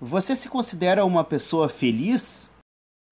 Você 0.00 0.36
se 0.36 0.50
considera 0.50 1.06
uma 1.06 1.24
pessoa 1.24 1.70
feliz? 1.70 2.50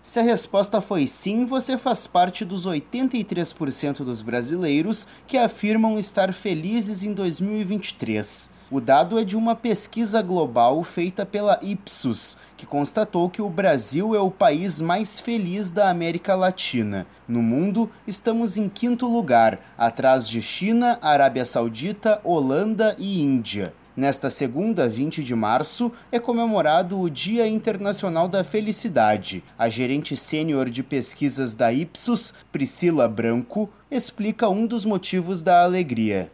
Se 0.03 0.19
a 0.19 0.23
resposta 0.23 0.83
foi 0.83 1.07
sim, 1.07 1.47
você 1.47 1.79
faz 1.79 2.07
parte 2.07 2.45
dos 2.45 2.67
83% 2.67 4.05
dos 4.05 4.21
brasileiros 4.21 5.09
que 5.27 5.39
afirmam 5.39 5.99
estar 5.99 6.31
felizes 6.35 7.03
em 7.03 7.15
2023. 7.15 8.51
O 8.71 8.83
dado 8.83 9.19
é 9.19 9.25
de 9.25 9.35
uma 9.35 9.57
pesquisa 9.57 10.21
global 10.21 10.85
feita 10.85 11.25
pela 11.25 11.59
Ipsos, 11.63 12.37
que 12.55 12.67
constatou 12.67 13.31
que 13.31 13.41
o 13.41 13.49
Brasil 13.49 14.15
é 14.15 14.21
o 14.21 14.31
país 14.31 14.83
mais 14.83 15.19
feliz 15.19 15.71
da 15.71 15.89
América 15.89 16.35
Latina. 16.35 17.07
No 17.27 17.41
mundo, 17.41 17.91
estamos 18.07 18.59
em 18.59 18.69
quinto 18.69 19.07
lugar, 19.07 19.59
atrás 19.79 20.29
de 20.29 20.43
China, 20.43 20.99
Arábia 21.01 21.47
Saudita, 21.47 22.21
Holanda 22.23 22.95
e 22.99 23.23
Índia. 23.23 23.73
Nesta 23.97 24.29
segunda, 24.29 24.89
20 24.89 25.23
de 25.23 25.37
março, 25.37 25.93
é 26.11 26.19
comemorado 26.19 27.01
o 27.01 27.09
Dia 27.09 27.47
Internacional 27.47 28.27
da 28.27 28.43
Felicidade. 28.43 29.45
A 29.57 29.69
gerente 29.69 30.17
sênior 30.17 30.69
de 30.69 30.83
pesquisas 30.83 31.55
da 31.55 31.73
Ipsos, 31.73 32.35
Priscila 32.51 33.07
Branco, 33.07 33.71
explica 33.89 34.49
um 34.49 34.67
dos 34.67 34.85
motivos 34.85 35.43
da 35.43 35.63
alegria 35.63 36.31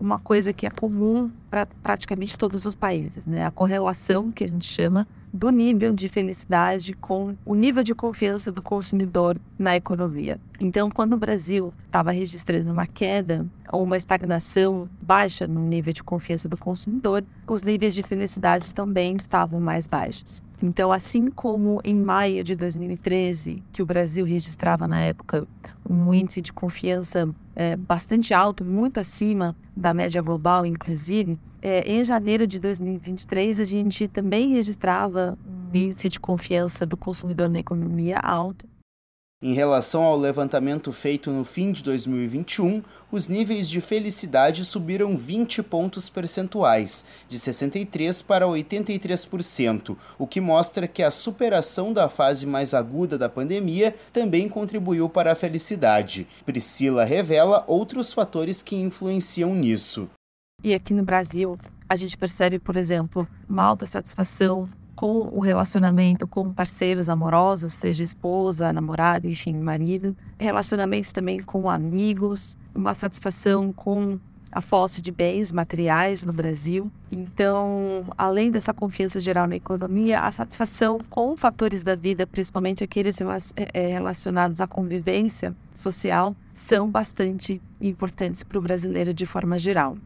uma 0.00 0.18
coisa 0.18 0.52
que 0.52 0.66
é 0.66 0.70
comum 0.70 1.30
para 1.50 1.66
praticamente 1.66 2.38
todos 2.38 2.64
os 2.64 2.74
países, 2.74 3.26
né? 3.26 3.44
A 3.44 3.50
correlação 3.50 4.32
que 4.32 4.42
a 4.42 4.48
gente 4.48 4.64
chama 4.64 5.06
do 5.32 5.50
nível 5.50 5.94
de 5.94 6.08
felicidade 6.08 6.92
com 6.94 7.36
o 7.44 7.54
nível 7.54 7.84
de 7.84 7.94
confiança 7.94 8.50
do 8.50 8.60
consumidor 8.60 9.38
na 9.58 9.76
economia. 9.76 10.40
Então, 10.58 10.90
quando 10.90 11.12
o 11.12 11.18
Brasil 11.18 11.72
estava 11.84 12.10
registrando 12.10 12.72
uma 12.72 12.86
queda 12.86 13.46
ou 13.70 13.82
uma 13.84 13.96
estagnação 13.96 14.88
baixa 15.00 15.46
no 15.46 15.60
nível 15.60 15.92
de 15.92 16.02
confiança 16.02 16.48
do 16.48 16.56
consumidor, 16.56 17.24
os 17.46 17.62
níveis 17.62 17.94
de 17.94 18.02
felicidade 18.02 18.74
também 18.74 19.16
estavam 19.16 19.60
mais 19.60 19.86
baixos. 19.86 20.42
Então, 20.62 20.92
assim 20.92 21.28
como 21.28 21.80
em 21.82 21.94
maio 21.94 22.44
de 22.44 22.54
2013, 22.54 23.62
que 23.72 23.82
o 23.82 23.86
Brasil 23.86 24.26
registrava 24.26 24.86
na 24.86 25.00
época 25.00 25.46
um 25.88 26.12
índice 26.12 26.42
de 26.42 26.52
confiança 26.52 27.28
é, 27.56 27.76
bastante 27.76 28.34
alto, 28.34 28.64
muito 28.64 29.00
acima 29.00 29.56
da 29.74 29.94
média 29.94 30.20
global, 30.20 30.66
inclusive, 30.66 31.38
é, 31.62 31.80
em 31.90 32.04
janeiro 32.04 32.46
de 32.46 32.58
2023 32.58 33.60
a 33.60 33.64
gente 33.64 34.06
também 34.06 34.52
registrava 34.52 35.36
um 35.46 35.76
índice 35.76 36.08
de 36.08 36.20
confiança 36.20 36.86
do 36.86 36.96
consumidor 36.96 37.48
na 37.48 37.58
economia 37.58 38.18
alto. 38.18 38.66
Em 39.42 39.54
relação 39.54 40.02
ao 40.02 40.18
levantamento 40.18 40.92
feito 40.92 41.30
no 41.30 41.44
fim 41.44 41.72
de 41.72 41.82
2021, 41.82 42.82
os 43.10 43.26
níveis 43.26 43.70
de 43.70 43.80
felicidade 43.80 44.66
subiram 44.66 45.16
20 45.16 45.62
pontos 45.62 46.10
percentuais, 46.10 47.06
de 47.26 47.38
63% 47.38 48.22
para 48.26 48.44
83%, 48.44 49.96
o 50.18 50.26
que 50.26 50.42
mostra 50.42 50.86
que 50.86 51.02
a 51.02 51.10
superação 51.10 51.90
da 51.90 52.06
fase 52.06 52.44
mais 52.46 52.74
aguda 52.74 53.16
da 53.16 53.30
pandemia 53.30 53.94
também 54.12 54.46
contribuiu 54.46 55.08
para 55.08 55.32
a 55.32 55.34
felicidade. 55.34 56.26
Priscila 56.44 57.02
revela 57.04 57.64
outros 57.66 58.12
fatores 58.12 58.62
que 58.62 58.76
influenciam 58.76 59.54
nisso. 59.54 60.06
E 60.62 60.74
aqui 60.74 60.92
no 60.92 61.02
Brasil, 61.02 61.58
a 61.88 61.96
gente 61.96 62.14
percebe, 62.14 62.58
por 62.58 62.76
exemplo, 62.76 63.26
uma 63.48 63.62
alta 63.62 63.86
satisfação 63.86 64.68
com 65.00 65.30
o 65.32 65.40
relacionamento 65.40 66.26
com 66.26 66.52
parceiros 66.52 67.08
amorosos, 67.08 67.72
seja 67.72 68.02
esposa, 68.02 68.70
namorado, 68.70 69.26
enfim, 69.26 69.54
marido, 69.54 70.14
relacionamentos 70.38 71.10
também 71.10 71.40
com 71.40 71.70
amigos, 71.70 72.58
uma 72.74 72.92
satisfação 72.92 73.72
com 73.72 74.18
a 74.52 74.60
posse 74.60 75.00
de 75.00 75.10
bens 75.10 75.52
materiais 75.52 76.22
no 76.22 76.34
Brasil. 76.34 76.92
Então, 77.10 78.04
além 78.18 78.50
dessa 78.50 78.74
confiança 78.74 79.18
geral 79.20 79.46
na 79.46 79.56
economia, 79.56 80.20
a 80.20 80.30
satisfação 80.30 80.98
com 81.08 81.34
fatores 81.34 81.82
da 81.82 81.96
vida, 81.96 82.26
principalmente 82.26 82.84
aqueles 82.84 83.16
é, 83.56 83.86
relacionados 83.86 84.60
à 84.60 84.66
convivência 84.66 85.56
social, 85.72 86.36
são 86.52 86.90
bastante 86.90 87.58
importantes 87.80 88.44
para 88.44 88.58
o 88.58 88.60
brasileiro 88.60 89.14
de 89.14 89.24
forma 89.24 89.58
geral. 89.58 89.96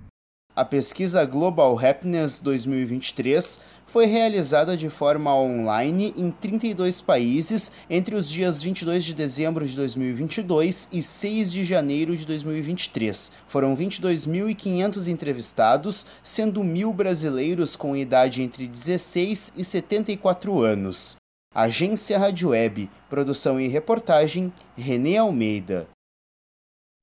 A 0.56 0.64
pesquisa 0.64 1.24
Global 1.24 1.76
Happiness 1.76 2.40
2023 2.40 3.58
foi 3.86 4.06
realizada 4.06 4.76
de 4.76 4.88
forma 4.88 5.34
online 5.34 6.14
em 6.16 6.30
32 6.30 7.00
países 7.00 7.72
entre 7.90 8.14
os 8.14 8.30
dias 8.30 8.62
22 8.62 9.04
de 9.04 9.14
dezembro 9.14 9.66
de 9.66 9.74
2022 9.74 10.88
e 10.92 11.02
6 11.02 11.50
de 11.50 11.64
janeiro 11.64 12.16
de 12.16 12.24
2023. 12.24 13.32
Foram 13.48 13.76
22.500 13.76 15.08
entrevistados, 15.08 16.06
sendo 16.22 16.62
mil 16.62 16.92
brasileiros 16.92 17.74
com 17.74 17.96
idade 17.96 18.40
entre 18.40 18.68
16 18.68 19.54
e 19.56 19.64
74 19.64 20.62
anos. 20.62 21.16
Agência 21.52 22.16
Rádio 22.16 22.50
Web, 22.50 22.88
produção 23.10 23.60
e 23.60 23.66
reportagem, 23.66 24.52
Renê 24.76 25.16
Almeida. 25.16 25.88